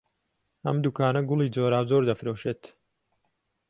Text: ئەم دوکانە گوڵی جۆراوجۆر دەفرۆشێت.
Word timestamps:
ئەم 0.65 0.77
دوکانە 0.85 1.21
گوڵی 1.29 1.53
جۆراوجۆر 1.55 2.03
دەفرۆشێت. 2.09 2.61